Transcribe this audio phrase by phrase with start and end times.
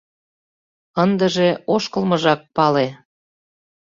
[1.03, 2.87] Ындыже ошкылмыжак пале.